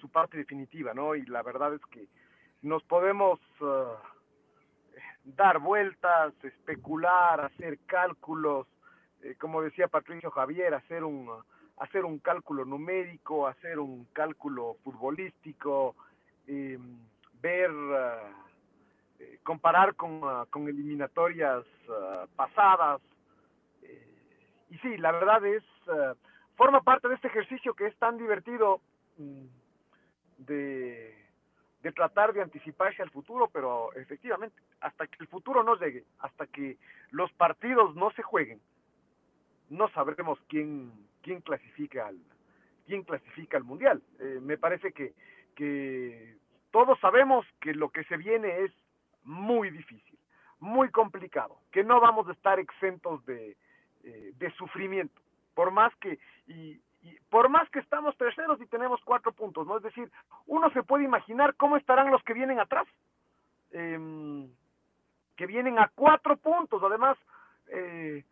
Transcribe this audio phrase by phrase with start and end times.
[0.00, 1.14] su parte definitiva, ¿no?
[1.14, 2.08] Y la verdad es que
[2.62, 3.84] nos podemos eh,
[5.24, 8.66] dar vueltas, especular, hacer cálculos,
[9.22, 11.28] eh, como decía Patricio Javier, hacer un
[11.76, 15.96] hacer un cálculo numérico, hacer un cálculo futbolístico,
[16.46, 17.70] ver,
[19.18, 21.64] eh, comparar con, ah, con eliminatorias
[22.36, 23.00] pasadas.
[24.68, 25.64] Y sí, la verdad es,
[26.54, 28.82] forma parte de este ejercicio que es tan divertido
[29.16, 29.46] mm,
[30.46, 31.16] de,
[31.94, 36.78] tratar de anticiparse al futuro, pero efectivamente, hasta que el futuro no llegue, hasta que
[37.10, 38.60] los partidos no se jueguen,
[39.68, 42.18] no sabremos quién quién clasifica al,
[42.86, 44.02] quién clasifica al mundial.
[44.18, 45.12] Eh, me parece que,
[45.54, 46.36] que
[46.70, 48.72] todos sabemos que lo que se viene es
[49.22, 50.18] muy difícil,
[50.60, 53.56] muy complicado, que no vamos a estar exentos de,
[54.02, 55.20] eh, de sufrimiento,
[55.54, 56.80] por más que, y,
[57.30, 59.76] por más que estamos terceros y tenemos cuatro puntos, ¿no?
[59.76, 60.10] Es decir,
[60.46, 62.86] uno se puede imaginar cómo estarán los que vienen atrás,
[63.70, 64.50] em,
[65.36, 67.16] que vienen a cuatro puntos, además,
[67.68, 68.24] eh,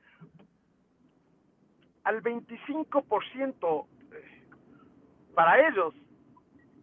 [2.05, 4.49] al 25% eh,
[5.35, 5.95] para ellos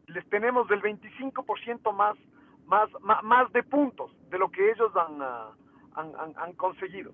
[0.08, 2.16] les tenemos del 25% más,
[2.66, 5.52] más, más, de puntos de lo que ellos ah,
[5.96, 7.12] han, han, conseguido.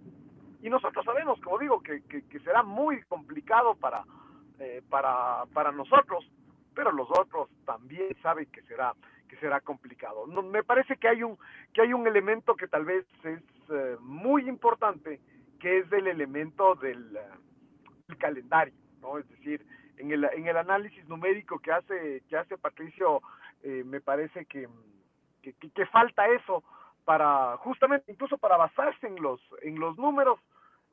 [0.61, 4.03] Y nosotros sabemos, como digo, que, que, será muy complicado para,
[4.61, 6.29] eh, para, para nosotros,
[6.75, 8.93] pero los otros también saben que será
[9.27, 10.27] que será complicado.
[10.27, 11.37] No, me parece que hay un
[11.73, 15.19] que hay un elemento que tal vez es eh, muy importante,
[15.59, 17.17] que es el elemento del
[18.19, 19.17] calendario, ¿no?
[19.17, 19.65] Es decir,
[19.97, 23.21] en el, en el análisis numérico que hace, que hace Patricio,
[23.63, 24.67] eh, me parece que,
[25.41, 26.63] que, falta eso
[27.05, 30.39] para, justamente, incluso para basarse en los, en los números,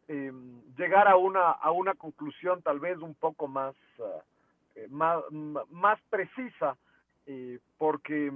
[0.09, 0.33] eh,
[0.77, 3.75] llegar a una, a una conclusión tal vez un poco más,
[4.75, 5.23] eh, más,
[5.71, 6.77] más precisa,
[7.77, 8.33] porque,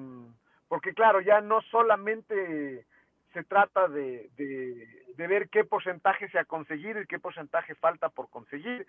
[0.69, 2.85] porque claro, ya no solamente
[3.33, 8.29] se trata de, de, ver qué porcentaje se ha conseguido y qué porcentaje falta por
[8.29, 8.87] conseguir,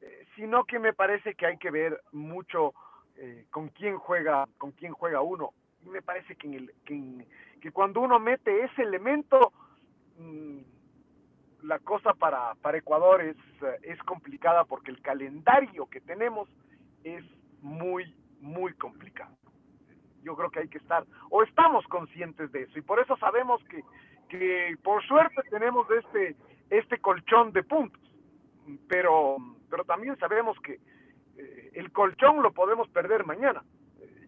[0.00, 2.72] eh, sino que me parece que hay que ver mucho
[3.16, 5.52] eh, con quién juega, con quién juega uno.
[5.84, 7.26] Y me parece que, en el,
[7.60, 9.52] que, cuando uno mete ese elemento,
[10.18, 10.60] mm,
[11.62, 13.36] la cosa para, para Ecuador es,
[13.82, 16.48] es complicada porque el calendario que tenemos
[17.04, 17.24] es
[17.60, 19.36] muy, muy complicado.
[20.22, 23.62] Yo creo que hay que estar, o estamos conscientes de eso, y por eso sabemos
[23.64, 23.82] que,
[24.28, 26.36] que por suerte tenemos este,
[26.70, 28.02] este colchón de puntos,
[28.88, 29.36] pero,
[29.68, 30.78] pero también sabemos que
[31.36, 33.64] eh, el colchón lo podemos perder mañana,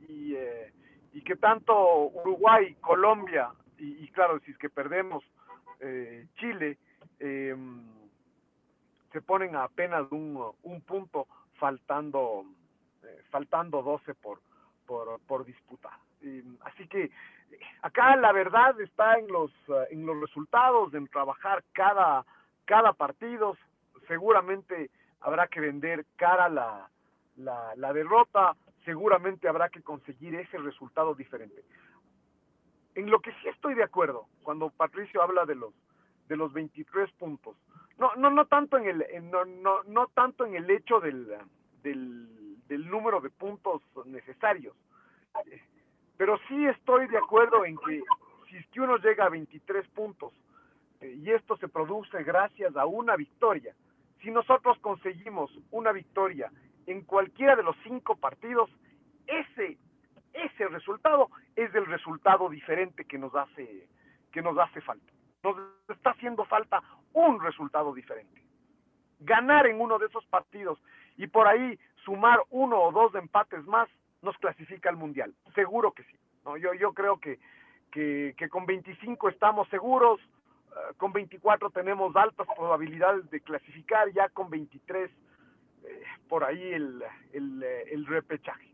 [0.09, 0.73] y, eh,
[1.13, 5.23] y que tanto Uruguay, Colombia, y, claro, si es que perdemos
[5.81, 6.79] eh, Chile,
[7.19, 7.83] em,
[9.13, 11.27] se ponen a apenas un, un punto
[11.59, 12.45] faltando,
[13.31, 14.41] faltando 12 por,
[14.87, 15.99] por, por disputar.
[16.63, 17.11] así que
[17.83, 22.25] acá la verdad está en los, eh, en los resultados, en trabajar cada,
[22.65, 23.57] cada partido.
[24.09, 26.89] Seguramente habrá que vender cara la,
[27.37, 31.65] la, la derrota, seguramente habrá que conseguir ese resultado diferente.
[32.95, 35.73] En lo que sí estoy de acuerdo, cuando Patricio habla de los
[36.29, 37.57] de los 23 puntos,
[37.99, 41.29] no no no tanto en el no, no no tanto en el hecho del
[41.83, 44.75] del número de puntos necesarios.
[46.17, 48.03] Pero sí estoy de acuerdo en que
[48.49, 50.33] si es que uno llega a 23 puntos
[51.01, 53.75] eh, y esto se produce gracias a una victoria,
[54.23, 56.51] si nosotros conseguimos una victoria
[56.87, 58.71] en cualquiera de los cinco partidos,
[59.27, 59.79] ese
[60.33, 63.87] ese resultado es el resultado diferente que nos hace
[64.33, 65.14] que nos hace falta.
[65.45, 65.57] Nos
[65.91, 66.83] está haciendo falta
[67.13, 68.43] un resultado diferente.
[69.21, 70.79] Ganar en uno de esos partidos
[71.19, 73.89] y por ahí sumar uno o dos empates más
[74.23, 75.35] nos clasifica al Mundial.
[75.55, 76.17] Seguro que sí.
[76.47, 76.57] ¿no?
[76.57, 77.39] Yo, creo que,
[77.93, 84.49] que, con 25 estamos seguros, eh, con 24 tenemos altas probabilidades de clasificar, ya con
[84.49, 85.11] 23
[85.85, 88.74] eh, por ahí el, el repechaje.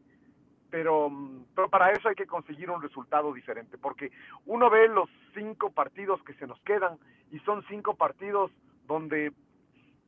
[0.70, 1.10] Pero,
[1.54, 4.12] pero para eso hay que conseguir un resultado diferente, porque
[4.46, 6.98] uno ve los cinco partidos que se nos quedan
[7.32, 8.52] y son cinco partidos
[8.86, 9.32] donde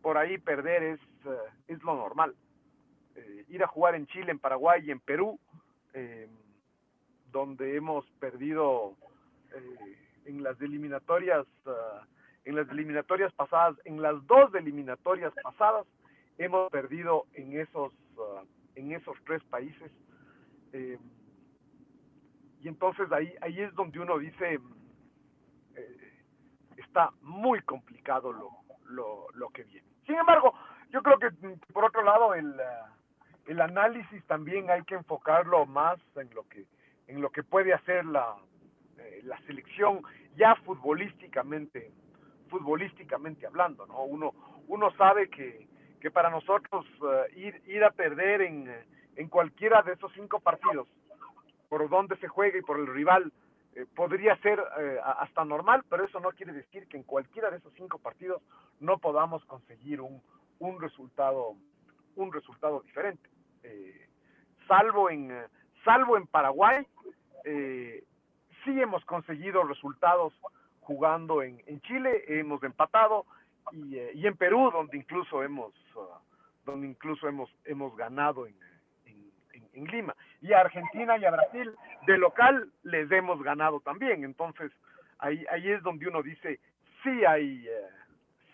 [0.03, 1.01] por ahí perder es,
[1.69, 2.35] es lo normal.
[3.15, 5.39] Eh, ir a jugar en Chile, en Paraguay y en Perú,
[5.93, 6.29] eh,
[7.31, 8.95] donde hemos perdido
[9.55, 11.47] eh, en las eliminatorias,
[12.45, 15.87] en las eliminatorias pasadas, en las dos eliminatorias pasadas,
[16.39, 17.93] hemos perdido en esos,
[18.75, 19.91] en esos tres países.
[20.73, 24.59] Y entonces ahí, ahí es donde uno dice,
[26.77, 28.51] está muy complicado lo,
[28.87, 29.87] lo, lo que viene.
[30.07, 30.55] Sin embargo,
[30.91, 31.31] yo creo que
[31.73, 32.93] por otro lado el, ah,
[33.47, 36.67] el análisis también hay que enfocarlo más en lo que
[37.09, 38.37] en lo que puede hacer la,
[38.99, 40.03] eh, la selección
[40.37, 41.91] ya futbolísticamente
[42.49, 44.33] futbolísticamente hablando no uno
[44.69, 45.67] uno sabe que,
[46.01, 48.71] que para nosotros eh, ir ir a perder en,
[49.17, 50.89] en cualquiera de esos cinco partidos
[51.69, 53.33] por donde se juegue y por el rival
[53.75, 54.61] eh, podría ser
[55.05, 58.43] hasta normal pero eso no quiere decir que en cualquiera de esos cinco partidos
[58.81, 60.23] no podamos conseguir un,
[60.59, 61.57] un resultado
[62.17, 63.29] un resultado diferente.
[63.63, 64.09] Eh,
[64.67, 65.33] salvo en
[65.85, 66.87] salvo en Paraguay,
[67.45, 68.05] eh,
[68.65, 70.33] sí hemos conseguido resultados
[70.81, 73.27] jugando en, en Chile, hemos empatado
[73.73, 76.19] y, eh, y, en Perú, donde incluso hemos uh,
[76.65, 78.55] donde incluso hemos hemos ganado en,
[79.73, 81.75] en, Lima y a Argentina y a Brasil
[82.07, 84.73] de local les hemos ganado también, entonces
[85.19, 86.61] ahí ahí es donde uno dice
[87.03, 87.69] sí hay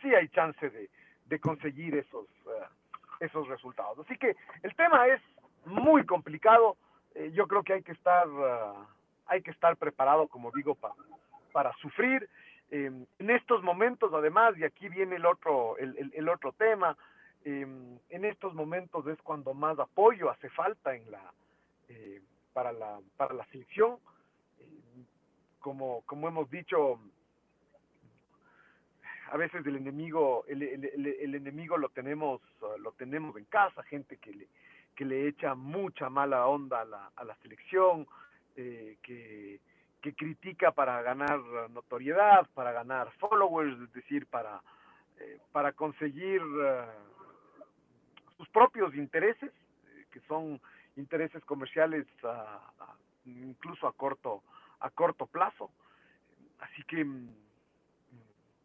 [0.01, 0.91] sí hay chance de,
[1.27, 2.79] de conseguir esos uh,
[3.21, 3.99] esos resultados.
[3.99, 5.21] Así que el tema es
[5.65, 6.77] muy complicado.
[7.15, 8.27] Eh, yo creo que hay que estar,
[9.27, 10.95] hay que estar preparado, como digo, para
[11.53, 12.29] para sufrir.
[12.71, 16.97] Eh, en estos momentos, además, y aquí viene el otro, el, el otro tema,
[17.45, 17.67] eh,
[18.11, 21.33] en estos momentos es cuando más apoyo hace falta en la,
[21.89, 22.21] eh,
[22.53, 23.99] para, la, para la selección.
[25.61, 26.99] como, como hemos dicho,
[29.31, 32.41] a veces el enemigo el, enemigo lo tenemos
[32.81, 34.49] lo tenemos en casa gente que le
[34.95, 38.07] que le echa mucha mala onda a la, a la selección
[38.57, 39.61] eh, que
[40.01, 41.41] que critica para ganar
[41.71, 44.63] notoriedad para ganar followers es decir para
[45.21, 47.08] eh, para conseguir uh,
[48.39, 50.61] sus propios intereses eh, que son
[50.97, 54.43] intereses comerciales uh, incluso a corto
[54.81, 55.71] a corto plazo
[56.61, 57.07] así que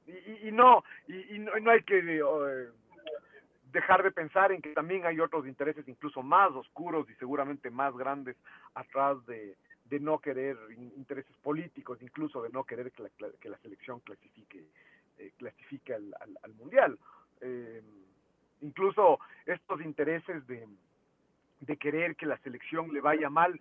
[0.06, 2.70] y, y no y, y, no, no hay que eh,
[3.74, 7.94] dejar de pensar en que también hay otros intereses incluso más oscuros y seguramente más
[7.98, 8.38] grandes
[8.76, 10.58] atrás de, de no querer
[10.96, 13.10] intereses políticos, incluso de no querer que la,
[13.40, 14.68] que la selección clasifique
[15.18, 16.98] eh, clasifique al, al, al mundial.
[17.42, 17.82] Eh,
[18.64, 20.68] incluso estos intereses de,
[21.78, 23.60] querer que la selección le vaya mal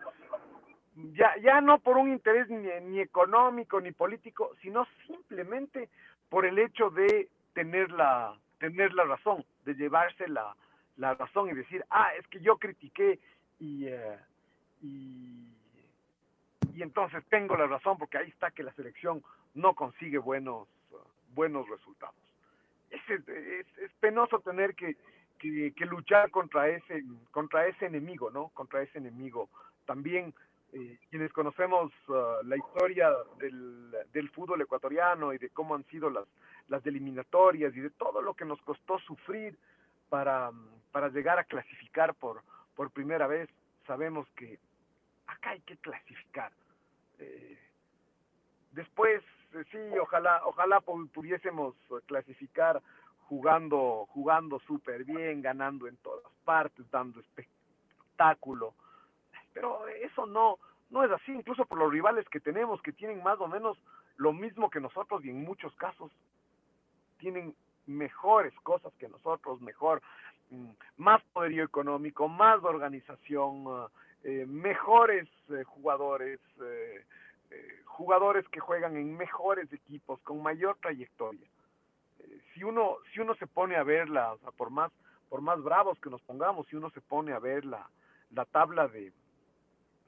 [1.14, 5.88] ya, ya no por un interés ni, ni económico ni político, sino simplemente
[6.28, 10.54] por el hecho de tener la, tener la razón, de llevarse la,
[10.96, 13.18] la razón y decir, ah, es que yo critiqué
[13.58, 14.16] y, uh,
[14.82, 15.48] y,
[16.74, 19.22] y entonces tengo la razón porque ahí está que la selección
[19.54, 20.68] no consigue buenos,
[21.34, 22.31] buenos resultados.
[22.92, 24.96] Es, es, es penoso tener que,
[25.38, 28.50] que, luchar contra ese, contra ese enemigo, ¿no?
[28.50, 29.48] Contra ese enemigo.
[29.86, 30.32] También
[30.72, 36.10] eh, quienes conocemos uh, la historia del, del, fútbol ecuatoriano y de cómo han sido
[36.10, 36.26] las,
[36.68, 39.58] las eliminatorias y de todo lo que nos costó sufrir
[40.08, 40.50] para,
[40.92, 42.42] para llegar a clasificar por,
[42.76, 43.48] por primera vez,
[43.86, 44.58] sabemos que
[45.26, 46.52] acá hay que clasificar.
[47.18, 47.58] Eh,
[48.72, 49.22] después,
[49.70, 51.74] sí, ojalá, ojalá pudiésemos
[52.06, 52.80] clasificar
[53.28, 58.74] jugando, jugando súper bien, ganando en todas partes, dando espectáculo,
[59.52, 60.58] pero eso no,
[60.90, 63.78] no es así, incluso por los rivales que tenemos, que tienen más o menos
[64.16, 66.12] lo mismo que nosotros y en muchos casos
[67.18, 67.54] tienen
[67.86, 70.02] mejores cosas que nosotros, mejor,
[70.50, 73.88] mm, más poderío económico, más organización,
[74.24, 77.04] eh, mejores eh, jugadores, eh,
[77.52, 81.46] eh, jugadores que juegan en mejores equipos, con mayor trayectoria.
[82.18, 84.90] Eh, si uno, si uno se pone a verla, o por más,
[85.28, 87.88] por más bravos que nos pongamos, si uno se pone a ver la,
[88.30, 89.12] la tabla de,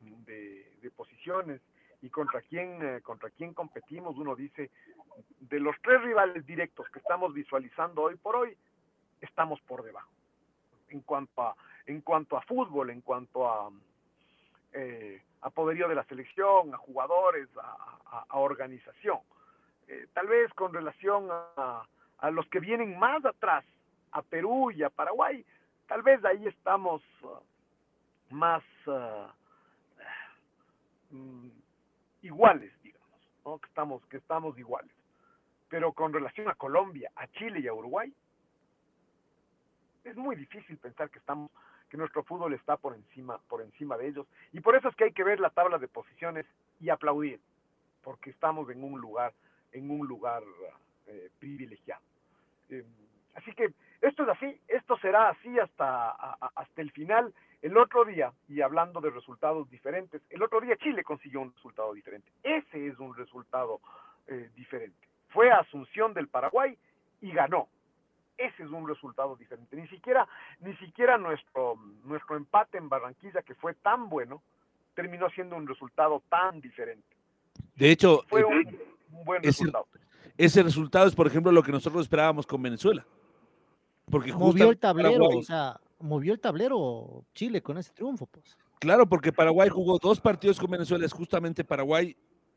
[0.01, 1.61] de, de posiciones
[2.05, 4.71] y contra quién eh, contra quién competimos uno dice
[5.41, 8.55] de los tres rivales directos que estamos visualizando hoy por hoy
[9.23, 10.11] estamos por debajo
[10.91, 13.71] en cuanto a en cuanto a fútbol en cuanto a
[14.75, 19.19] eh, a poderío de la selección, a jugadores, a, organización.
[19.87, 21.87] Eh, tal vez con relación a,
[22.31, 23.65] los que vienen más atrás,
[24.13, 25.45] a Perú y a Paraguay,
[25.87, 29.27] tal vez ahí estamos uh, más uh,
[31.11, 31.51] mm,
[32.23, 34.93] iguales, digamos, que, estamos, que estamos iguales.
[35.69, 38.11] Pero con relación a Colombia, a Chile y a Uruguay,
[40.05, 41.51] es muy difícil pensar que estamos
[41.95, 44.27] que nuestro fútbol está por encima por encima de ellos.
[44.51, 46.45] Y por eso es que hay que ver la tabla de posiciones
[46.81, 47.39] y aplaudir
[48.03, 49.33] porque estamos en un lugar
[49.71, 50.43] en un lugar
[51.07, 52.03] eh, privilegiado.
[52.69, 52.85] Eh,
[53.37, 57.33] así que esto es así esto será así hasta hasta el final.
[57.63, 61.95] El otro día y hablando de resultados diferentes el otro día Chile consiguió un resultado
[61.95, 62.29] diferente.
[62.43, 63.79] Ese es un resultado
[64.27, 65.07] eh, diferente.
[65.29, 66.77] Fue a Asunción del Paraguay
[67.21, 67.69] y ganó
[68.39, 69.77] ese es un resultado diferente.
[69.77, 70.27] Ni siquiera,
[70.61, 74.43] ni siquiera nuestro, nuestro empate en Barranquilla, que fue tan bueno,
[74.95, 77.17] terminó siendo un resultado tan diferente.
[77.77, 79.87] De hecho, fue eh, un, buen resultado.
[80.37, 83.07] Ese resultado es, por ejemplo, lo que nosotros esperábamos con Venezuela.
[84.11, 88.57] Porque movió el tablero, o sea, movió el tablero Chile con ese triunfo, pues.
[88.81, 92.15] Claro, porque Paraguay jugó dos partidos con Venezuela, es justamente Paraguay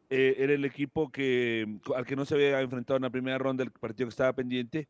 [0.10, 3.64] eh, era el equipo que al que no se había enfrentado en la primera ronda
[3.64, 4.88] del partido que estaba pendiente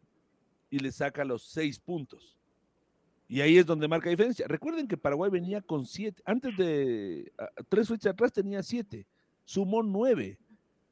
[0.70, 2.38] y le saca los seis puntos.
[3.28, 4.48] Y ahí es donde marca diferencia.
[4.48, 7.32] Recuerden que Paraguay venía con siete, antes de
[7.68, 9.06] tres fechas atrás tenía siete,
[9.44, 10.38] sumó nueve,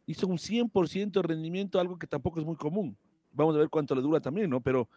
[0.05, 2.97] hizo un 100% de rendimiento, algo que tampoco es muy común.
[3.31, 4.61] Vamos a ver cuánto le dura también, ¿no?
[4.61, 4.89] Pero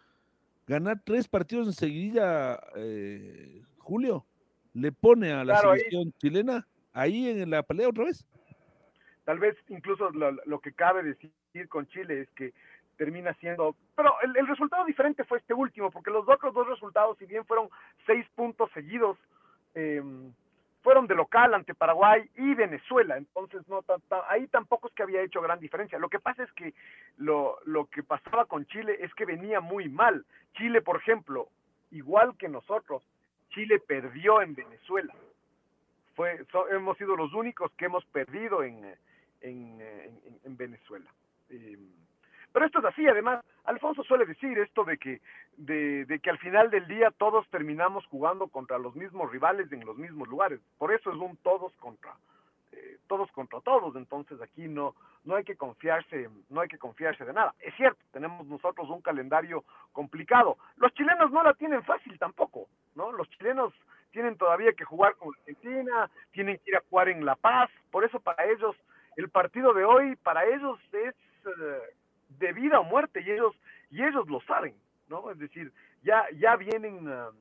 [0.67, 4.25] ganar tres partidos enseguida, eh, Julio,
[4.73, 8.25] le pone a la selección chilena ahí en la pelea otra vez.
[9.25, 11.31] Tal vez incluso lo que cabe decir
[11.69, 12.53] con Chile es que
[12.97, 17.25] termina siendo, pero el, resultado diferente fue este último, porque los otros dos resultados, si
[17.25, 17.67] bien fueron
[18.05, 19.17] seis puntos seguidos,
[19.73, 20.31] em,
[20.81, 23.83] fueron de local ante Paraguay y Venezuela, entonces no
[24.29, 25.99] ahí tampoco es que había hecho gran diferencia.
[25.99, 26.73] Lo que pasa es que
[27.17, 30.25] lo, lo que pasaba con Chile es que venía muy mal.
[30.53, 31.49] Chile, por ejemplo,
[31.91, 33.03] igual que nosotros,
[33.49, 35.13] Chile perdió en Venezuela.
[36.15, 38.95] Fue, hemos sido los únicos que hemos perdido en,
[39.41, 39.81] en,
[40.45, 41.11] en, Venezuela.
[41.49, 41.99] Em,
[42.51, 45.21] pero esto es así, además, Alfonso suele decir esto de que,
[45.57, 49.97] de, que al final del día todos terminamos jugando contra los mismos rivales en los
[49.97, 50.59] mismos lugares.
[50.77, 52.15] Por eso es un todos contra,
[52.71, 53.95] eh, todos contra todos.
[53.95, 57.53] Entonces aquí no, no hay que confiarse, no hay que confiarse de nada.
[57.59, 60.57] Es cierto, tenemos nosotros un calendario complicado.
[60.77, 63.11] Los chilenos no la tienen fácil tampoco, ¿no?
[63.11, 63.73] Los chilenos
[64.11, 67.69] tienen todavía que jugar con Argentina, tienen que ir a jugar en La Paz.
[67.91, 68.75] Por eso para ellos
[69.15, 71.13] el partido de hoy, para ellos es
[71.45, 71.79] eh,
[72.39, 73.55] de vida o muerte y ellos
[73.89, 74.75] y ellos lo saben,
[75.07, 75.31] ¿no?
[75.31, 75.71] Es decir,
[76.03, 77.35] ya ya vienen um,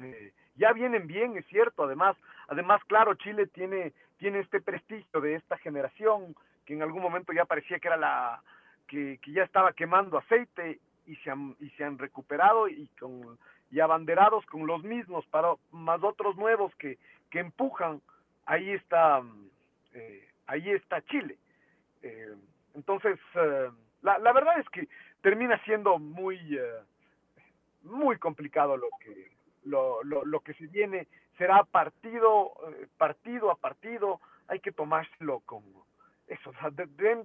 [0.00, 1.84] eh, ya vienen bien, es cierto.
[1.84, 2.16] Además,
[2.48, 6.34] además claro, Chile tiene tiene este prestigio de esta generación
[6.66, 8.42] que en algún momento ya parecía que era la
[8.86, 13.38] que, que ya estaba quemando aceite y se han y se han recuperado y con
[13.70, 16.98] y abanderados con los mismos para más otros nuevos que
[17.30, 18.00] que empujan.
[18.46, 19.48] Ahí está um,
[19.94, 21.38] eh, ahí está Chile.
[22.02, 22.34] Eh,
[22.74, 23.18] entonces,
[24.02, 24.88] la, la, verdad es que
[25.20, 26.80] termina siendo muy, eh,
[27.82, 29.30] muy complicado lo que,
[29.64, 31.06] lo, lo, lo, que se viene.
[31.38, 35.62] Será partido, eh, partido a partido, hay que tomárselo con
[36.26, 36.52] eso,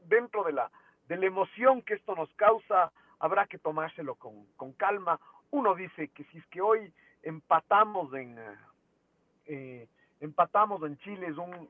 [0.08, 0.72] dentro de la,
[1.08, 5.20] de la emoción que esto nos causa, habrá que tomárselo con, con calma.
[5.52, 6.92] Uno dice que si es que hoy
[7.22, 8.38] empatamos en,
[9.46, 9.88] eh,
[10.20, 11.70] empatamos en Chile es un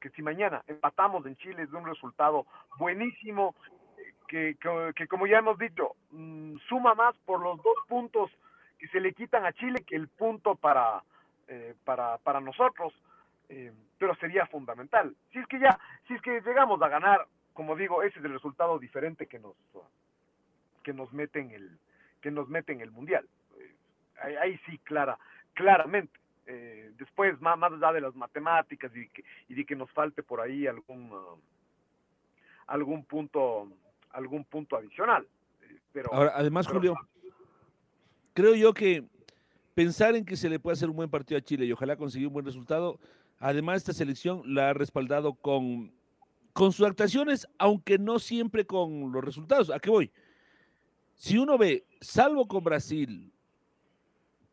[0.00, 2.46] que si mañana empatamos en Chile es un resultado
[2.78, 3.54] buenísimo
[4.28, 4.56] que,
[5.08, 8.30] como ya hemos dicho mm, suma más por los dos puntos
[8.78, 11.02] que se le quitan a Chile que el punto para
[11.48, 12.92] eh, para, para nosotros
[13.48, 15.16] eh, pero sería fundamental.
[15.32, 18.34] Si es que ya si es que llegamos a ganar como digo ese es el
[18.34, 19.56] resultado diferente que nos
[20.84, 21.78] que nos mete en el
[22.20, 23.26] que nos mete en el mundial.
[23.58, 23.74] Eh,
[24.22, 25.18] ahí, ahí sí clara
[25.54, 26.16] claramente.
[26.96, 30.40] Después, más, más allá de las matemáticas y, que, y de que nos falte por
[30.40, 31.38] ahí algún, uh,
[32.68, 33.68] algún punto
[34.10, 35.26] algún punto adicional.
[35.62, 36.94] Eh, pero, Ahora, además, Julio,
[38.34, 39.04] creo yo que
[39.74, 42.26] pensar en que se le puede hacer un buen partido a Chile y ojalá consiga
[42.26, 42.98] un buen resultado,
[43.38, 45.92] además esta selección la ha respaldado con,
[46.52, 49.70] con sus actuaciones, aunque no siempre con los resultados.
[49.70, 50.10] ¿A qué voy?
[51.14, 53.32] Si uno ve, salvo con Brasil,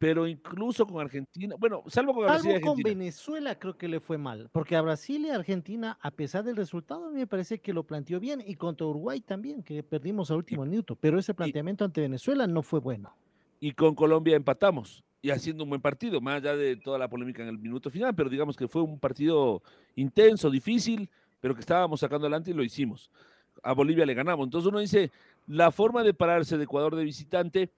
[0.06, 4.20] pero incluso con Argentina, bueno, salvo con Brasil y con Venezuela creo que le fue
[4.20, 7.74] mal, porque a Brasil y Argentina, a pesar del resultado, a mí me parece que
[7.74, 11.86] lo planteó bien, y contra Uruguay también, que perdimos a último minuto, pero ese planteamiento
[11.86, 13.16] ante Venezuela no fue bueno.
[13.60, 17.42] Y con Colombia empatamos, y haciendo un buen partido, más allá de toda la polémica
[17.42, 19.64] en el minuto final, pero digamos que fue un partido
[19.96, 21.10] intenso, difícil,
[21.40, 23.10] pero que estábamos sacando adelante y lo hicimos.
[23.64, 24.46] A Bolivia le ganamos.
[24.46, 25.12] Entonces uno dice,
[25.48, 27.72] la forma de pararse de Ecuador de visitante,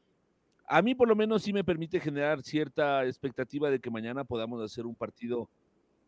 [0.67, 4.62] a mí por lo menos sí me permite generar cierta expectativa de que mañana podamos
[4.62, 5.50] hacer un partido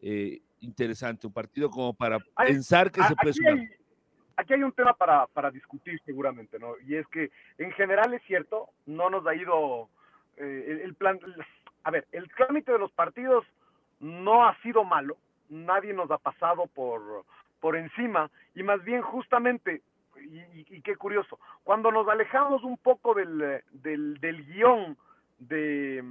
[0.01, 3.57] eh, interesante, un partido como para pensar que se puede sumar.
[4.35, 6.73] Aquí hay un tema para, para discutir seguramente, ¿no?
[6.85, 9.89] Y es que en general es cierto, no nos ha ido
[10.37, 11.19] eh, el, plan,
[11.83, 13.45] a ver, el trámite de los partidos
[13.99, 15.17] no ha sido malo,
[15.49, 17.25] nadie nos ha pasado por,
[17.59, 19.81] por encima y más bien justamente,
[20.21, 24.97] y, qué curioso, cuando nos alejamos un poco del, del, del guion
[25.39, 26.03] de,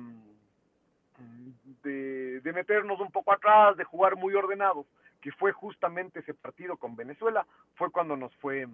[1.82, 4.86] de, meternos un poco atrás, de jugar muy ordenados,
[5.20, 8.66] que fue justamente ese partido con Venezuela, fue cuando nos fue,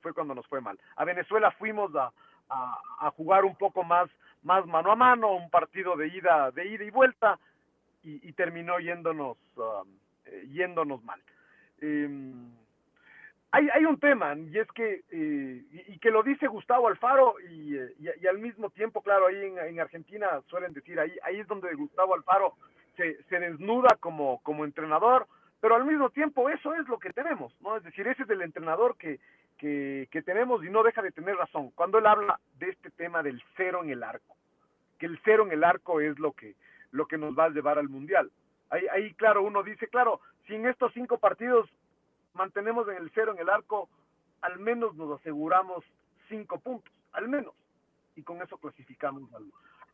[0.00, 0.78] fue cuando nos fue mal.
[0.96, 2.12] A Venezuela fuimos a,
[2.48, 4.08] a, jugar un poco más,
[4.42, 7.38] más mano a mano, un partido de ida, de ida y vuelta,
[8.04, 9.36] y, terminó yéndonos,
[10.26, 11.20] eh, yéndonos mal.
[11.80, 12.50] Em,
[13.52, 17.76] hay, hay, un tema, y es que, eh, y, que lo dice Gustavo Alfaro, y,
[17.98, 21.74] y al mismo tiempo, claro, ahí en, en, Argentina suelen decir, ahí, ahí es donde
[21.74, 22.54] Gustavo Alfaro
[22.96, 25.26] se, se desnuda como, como entrenador,
[25.60, 27.76] pero al mismo tiempo eso es lo que tenemos, ¿no?
[27.76, 29.20] Es decir, ese es el entrenador que,
[29.58, 33.40] que, tenemos y no deja de tener razón cuando él habla de este tema del
[33.56, 34.34] cero en el arco,
[34.98, 36.56] que el cero en el arco es lo que,
[36.90, 38.30] lo que nos va a llevar al Mundial.
[38.70, 41.68] Ahí, ahí, claro, uno dice, claro, si en estos cinco partidos
[42.34, 43.88] mantenemos en el cero en el arco,
[44.40, 45.84] al menos nos aseguramos
[46.28, 47.54] cinco puntos, al menos,
[48.16, 49.44] y con eso clasificamos al,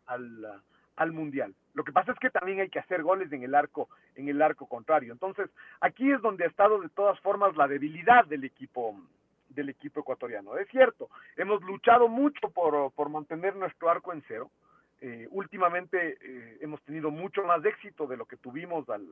[0.07, 0.63] al,
[0.97, 1.55] al mundial.
[1.75, 4.41] Lo que pasa es que también hay que hacer goles en el arco, en el
[4.43, 5.13] arco contrario.
[5.13, 8.97] Entonces, aquí es donde ha estado de todas formas la debilidad del equipo,
[9.49, 10.57] del equipo ecuatoriano.
[10.57, 14.51] Es cierto, hemos luchado mucho por, por mantener nuestro arco en cero.
[15.01, 19.07] Eh, últimamente eh, hemos tenido mucho más éxito de lo que tuvimos al,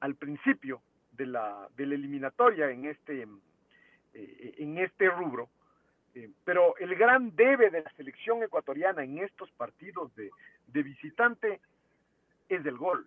[0.00, 0.82] al principio
[1.20, 3.28] de la, de la eliminatoria en este,
[4.14, 5.50] eh, en este rubro.
[6.44, 10.30] pero el gran debe de la selección ecuatoriana en estos partidos de,
[10.68, 11.60] de visitante
[12.48, 13.06] es el gol.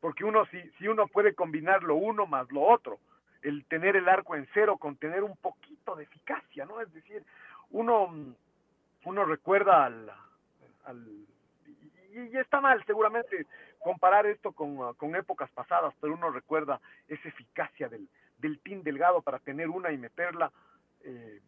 [0.00, 2.98] Porque uno, si, si uno puede combinar lo uno más lo otro,
[3.42, 6.80] el tener el arco en cero con tener un poquito de eficacia, ¿no?
[6.80, 7.22] Es decir,
[7.70, 8.12] uno,
[9.04, 10.10] uno recuerda al,
[10.84, 11.26] al
[12.12, 13.46] y, está mal seguramente
[13.78, 19.22] comparar esto con, con, épocas pasadas, pero uno recuerda esa eficacia del, del team delgado
[19.22, 20.52] para tener una y meterla.
[21.04, 21.40] Eh,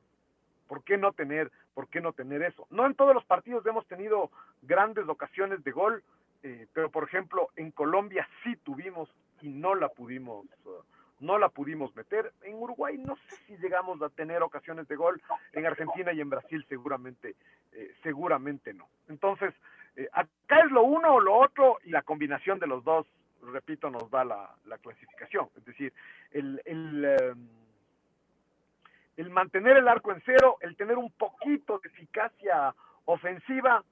[0.69, 2.67] ¿Por qué no tener, por qué no tener eso?
[2.71, 4.31] No en todos los partidos hemos tenido
[4.63, 6.03] grandes ocasiones de gol,
[6.43, 10.47] eh, pero por ejemplo en Colombia sí tuvimos y no la pudimos,
[11.21, 12.33] no la pudimos meter.
[12.43, 15.21] En Uruguay no sé si llegamos a tener ocasiones de gol.
[15.53, 17.37] En Argentina y en Brasil seguramente,
[17.73, 18.89] eh, seguramente no.
[19.09, 19.53] Entonces,
[19.97, 23.07] eh, acá es lo uno o lo otro y la combinación de los dos,
[23.43, 25.49] repito, nos da la, clasificación.
[25.57, 25.93] Es decir,
[26.31, 27.49] el, el, em,
[29.17, 32.75] el mantener el arco en cero, el tener un poquito de eficacia
[33.05, 33.85] ofensiva,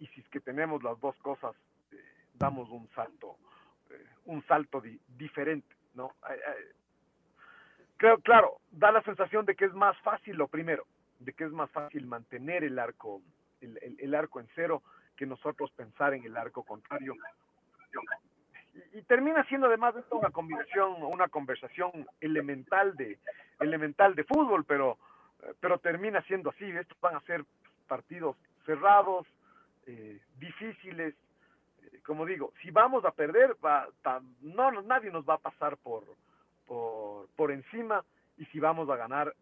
[0.00, 1.54] y si es que tenemos las dos cosas,
[1.92, 1.96] eh,
[2.34, 3.36] damos un salto,
[4.26, 4.82] un salto
[5.16, 5.74] diferente.
[5.94, 6.12] ¿no?
[7.98, 10.86] Creo, claro, da la sensación de que es más fácil lo primero,
[11.18, 13.20] de que es más fácil mantener el arco,
[13.60, 14.82] el, arco en cero
[15.16, 17.14] que nosotros pensar en el arco contrario.
[18.92, 23.18] Y, termina siendo además esto una combinación, una conversación elemental de,
[23.60, 24.98] elemental de fútbol, pero,
[25.60, 26.64] pero termina siendo así.
[26.64, 27.44] Estos van a ser
[27.88, 29.26] partidos cerrados,
[29.86, 31.14] eh, difíciles,
[32.04, 33.88] como digo, si vamos a perder, va,
[34.40, 36.04] no, nadie nos va a pasar por,
[36.66, 38.04] por, por encima
[38.38, 39.34] y si vamos a ganar,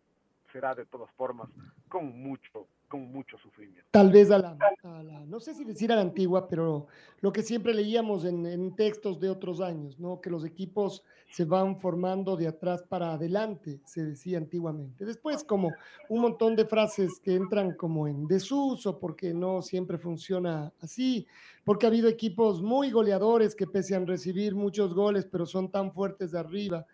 [0.53, 1.49] será de todas formas
[1.89, 3.89] con mucho, con mucho sufrimiento.
[3.91, 4.57] Tal vez a la,
[5.27, 6.87] no sé si decir a la antigua, pero
[7.21, 10.21] lo que siempre leíamos en, en, textos de otros años, ¿no?
[10.21, 15.05] Que los equipos se van formando de atrás para adelante, se decía antiguamente.
[15.05, 15.73] Después, como
[16.09, 21.27] un montón de frases que entran como en desuso, porque no siempre funciona así,
[21.65, 25.93] porque ha habido equipos muy goleadores que pese a recibir muchos goles, pero son tan
[25.93, 26.87] fuertes de arriba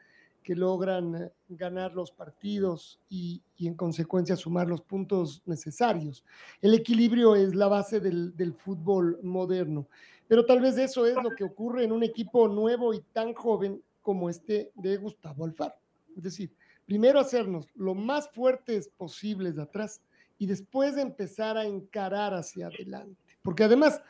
[0.43, 6.25] que logran eh, ganar los partidos y, en consecuencia sumar los puntos necesarios.
[6.61, 9.87] El equilibrio es la base del, fútbol moderno,
[10.27, 13.81] pero tal vez eso es lo que ocurre en un equipo nuevo y tan joven
[14.01, 15.75] como este de Gustavo Alfaro.
[16.17, 16.53] Es decir,
[16.85, 20.03] primero hacernos lo más fuertes posibles de atrás
[20.39, 23.37] y después empezar a encarar hacia adelante.
[23.43, 24.03] Porque además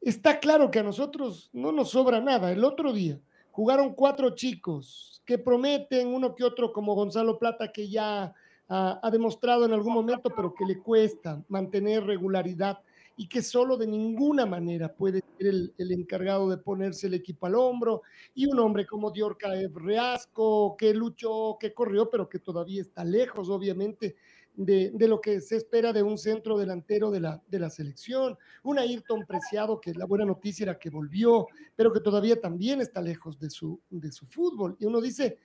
[0.00, 2.50] está claro que a nosotros no nos sobra nada.
[2.50, 3.20] El otro día
[3.56, 8.34] jugaron cuatro chicos que prometen, uno que otro como Gonzalo Plata, que ya
[8.68, 12.80] ha, demostrado en algún momento, pero que le cuesta mantener regularidad
[13.16, 17.46] y que solo de ninguna manera puede ser el, el encargado de ponerse el equipo
[17.46, 18.02] al hombro.
[18.34, 23.48] Y un hombre como Diorca Reasco, que luchó, que corrió, pero que todavía está lejos,
[23.48, 24.16] obviamente,
[24.56, 28.36] de, lo que se espera de un centro delantero de la, de la selección.
[28.62, 33.00] Un Ayrton Preciado, que la buena noticia era que volvió, pero que todavía también está
[33.00, 34.76] lejos de su, de su fútbol.
[34.80, 35.38] Y uno dice,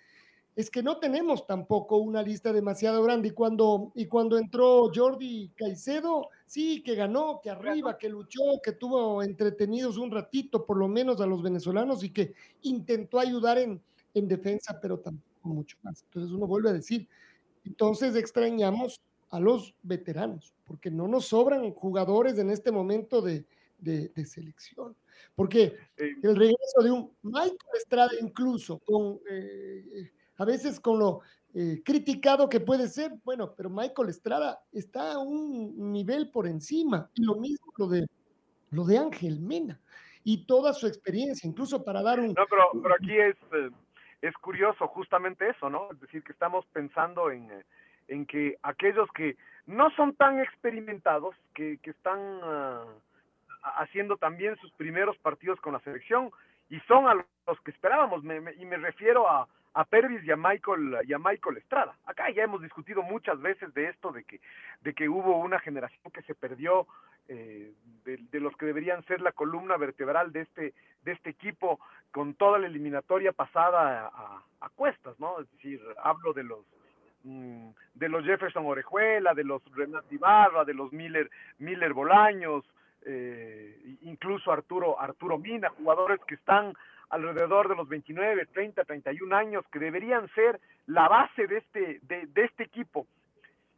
[0.55, 3.29] es que no tenemos tampoco una lista demasiado grande.
[3.29, 8.73] Y cuando, y cuando entró Jordi Caicedo, sí, que ganó, que arriba, que luchó, que
[8.73, 13.81] tuvo entretenidos un ratito, por lo menos a los venezolanos, y que intentó ayudar en,
[14.13, 16.03] en defensa, pero tampoco mucho más.
[16.03, 17.07] Entonces uno vuelve a decir,
[17.65, 23.45] entonces extrañamos a los veteranos, porque no nos sobran jugadores en este momento de,
[23.77, 24.95] de, de selección.
[25.35, 31.21] Porque el regreso de un Michael Estrada, incluso con eh, a veces con lo
[31.53, 37.09] eh, criticado que puede ser, bueno, pero Michael Estrada está a un nivel por encima.
[37.13, 38.07] Y lo mismo lo de,
[38.71, 39.79] lo de Ángel Mena
[40.23, 42.27] y toda su experiencia, incluso para dar un...
[42.27, 43.69] No, pero, pero aquí es, eh,
[44.21, 45.91] es curioso justamente eso, ¿no?
[45.91, 47.63] Es decir, que estamos pensando en, eh,
[48.07, 52.85] en que aquellos que no son tan experimentados, que, que están uh,
[53.77, 56.31] haciendo también sus primeros partidos con la selección,
[56.69, 57.15] y son a
[57.47, 61.19] los que esperábamos, me, y me refiero a, a Pervis y a Michael y a
[61.19, 61.95] Michael Estrada.
[62.05, 64.39] Acá ya hemos discutido muchas veces de esto, de que,
[64.81, 66.87] de que hubo una generación que se perdió
[67.27, 67.71] eh,
[68.03, 71.79] de, de, los que deberían ser la columna vertebral de este, de este equipo
[72.11, 75.39] con toda la eliminatoria pasada a, a, cuestas, ¿no?
[75.39, 76.65] Es decir, hablo de los
[77.23, 81.29] mm, de los Jefferson Orejuela, de los Renat Ibarra, de los Miller,
[81.59, 82.65] Miller Bolaños,
[83.03, 86.73] eh, incluso Arturo, Arturo Mina, jugadores que están
[87.09, 92.25] alrededor de los 29, 30, 31 años, que deberían ser la base de este, de,
[92.27, 93.05] de este equipo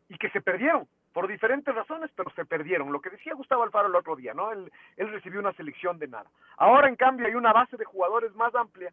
[0.10, 2.91] y que se perdieron por diferentes razones, pero se perdieron.
[2.91, 4.52] Lo que decía Gustavo Alfaro el otro día, ¿no?
[4.52, 6.30] Él, recibió una selección de nada.
[6.58, 8.91] Ahora, en cambio, hay una base de jugadores más amplia,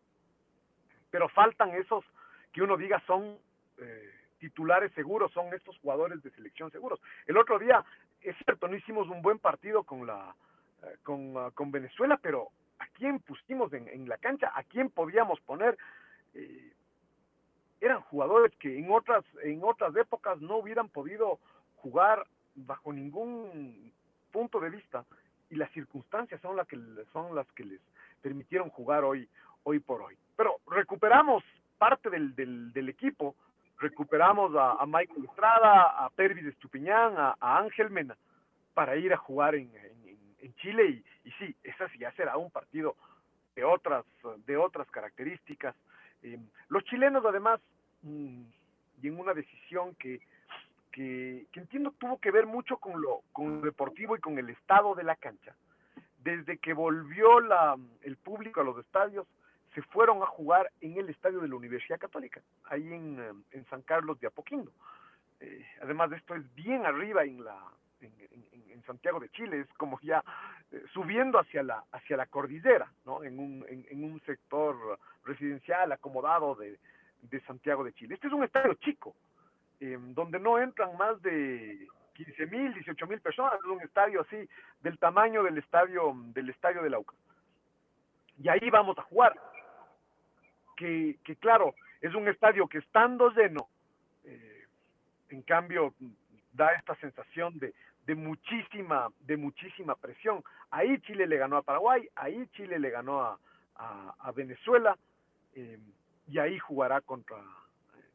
[1.11, 2.05] pero faltan esos
[2.53, 3.39] que uno diga son
[3.79, 7.01] eh, titulares seguros, son estos jugadores de selección seguros.
[7.27, 7.83] El otro día,
[8.21, 10.35] es cierto, no hicimos un buen partido con la
[10.83, 14.91] eh, con, uh, con Venezuela, pero a quién pusimos en, en la cancha, a quién
[14.91, 15.77] podíamos poner.
[16.35, 16.73] Eh,
[17.81, 21.39] eran jugadores que en otras, en otras épocas no hubieran podido
[21.83, 23.93] jugar bajo ningún
[24.31, 25.05] punto de vista
[25.51, 26.79] y las circunstancias son, la que,
[27.13, 27.81] son las que les
[28.23, 29.29] permitieron jugar hoy,
[29.65, 30.17] hoy por hoy.
[30.37, 31.43] Pero recuperamos
[31.79, 33.35] parte del, del, equipo,
[33.79, 38.17] recuperamos a, Michael Estrada, a Pervis Estupiñán, a, a Ángel Mena,
[38.75, 42.51] para ir a jugar en, en, Chile y, y sí, esa sí ya será un
[42.51, 42.95] partido
[43.57, 44.05] de otras,
[44.47, 45.75] de otras características.
[46.23, 46.39] Eh,
[46.69, 47.61] los chilenos además,
[48.03, 48.43] mmm,
[49.03, 50.21] y en una decisión que,
[50.91, 54.51] que, que, entiendo tuvo que ver mucho con lo, con lo deportivo y con el
[54.51, 55.55] estado de la cancha.
[56.19, 59.27] Desde que volvió la, el público a los estadios,
[59.75, 63.65] se fueron a jugar en el estadio de la Universidad Católica, ahí en, eh, en
[63.67, 64.73] San Carlos de Apoquindo.
[65.41, 67.57] Eh, además de esto es bien arriba en la,
[68.01, 70.23] en, en, en, Santiago de Chile, es como ya
[70.73, 73.23] eh, subiendo hacia la, hacia la cordillera, ¿no?
[73.23, 76.79] En un, en un sector residencial acomodado de,
[77.23, 78.15] de, Santiago de Chile.
[78.15, 79.15] Este es un estadio chico,
[79.81, 84.49] eh, donde no entran más de 15 mil, 18 mil personas, es un estadio así,
[84.83, 87.15] del tamaño del estadio, del estadio de Lauca.
[88.43, 89.35] Y ahí vamos a jugar.
[90.77, 93.69] Que, claro, es un estadio que estando lleno,
[94.25, 94.65] eh,
[95.29, 95.95] en cambio
[96.53, 100.43] da esta sensación de, muchísima, de muchísima presión.
[100.71, 103.39] Ahí Chile le ganó a Paraguay, ahí Chile le ganó a,
[104.35, 104.97] Venezuela
[105.55, 105.79] eh,
[106.29, 107.37] y ahí jugará contra,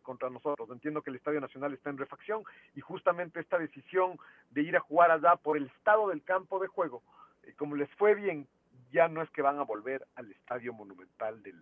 [0.06, 0.70] contra nosotros.
[0.70, 2.44] Entiendo que el Estadio Nacional está en refacción
[2.76, 4.18] y justamente esta decisión
[4.52, 7.04] de ir a jugar allá por el estado del campo de juego,
[7.44, 8.48] eh, como les fue bien,
[8.92, 11.60] ya no es que van a volver al Estadio Monumental del,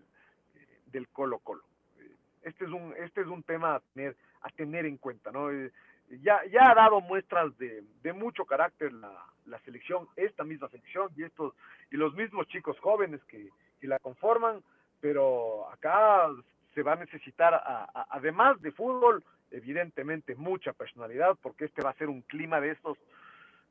[0.56, 1.63] eh, del Colo Colo.
[2.43, 5.49] Este es un, este es un tema a tener, a tener en cuenta, ¿no?
[6.21, 11.10] ya, ya ha dado muestras de, de mucho carácter la, la, selección, esta misma selección
[11.15, 11.53] y estos
[11.89, 14.62] y los mismos chicos jóvenes que, que la conforman,
[14.99, 16.27] pero acá
[16.73, 21.95] se va a necesitar, a, además de fútbol, evidentemente mucha personalidad, porque este va a
[21.95, 22.97] ser un clima de estos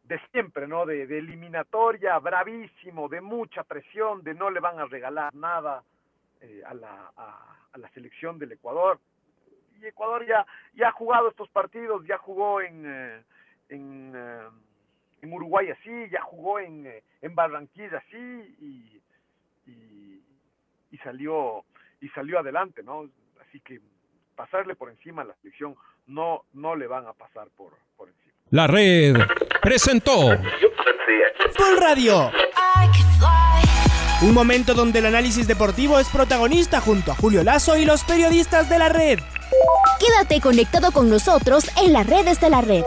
[0.04, 0.84] de siempre, ¿no?
[0.84, 5.84] De, de eliminatoria, bravísimo, de mucha presión, de no le van a regalar nada
[6.40, 8.98] eh, a, la, a, la selección del Ecuador
[9.80, 13.22] y Ecuador ya, ya ha jugado estos partidos, ya jugó en, eh,
[13.68, 14.48] en, eh,
[15.22, 16.86] en, Uruguay así, ya jugó en,
[17.20, 19.02] en Barranquilla así y,
[20.90, 21.64] y, salió
[22.02, 23.08] y salió adelante, ¿no?
[23.40, 23.80] Así que
[24.36, 25.74] pasarle por encima a la selección
[26.06, 28.32] no, no le van a pasar por, por encima.
[28.50, 29.16] La red
[29.62, 30.36] presentó
[31.56, 32.30] Full Radio.
[34.20, 38.68] Un momento donde el análisis deportivo es protagonista junto a Julio Lazo y los periodistas
[38.68, 39.18] de la red.
[39.98, 42.84] Quédate conectado con nosotros en las redes de la red.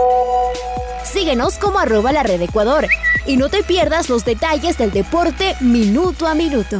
[1.04, 2.88] Síguenos como arroba la red Ecuador
[3.26, 6.80] y no te pierdas los detalles del deporte minuto a minuto.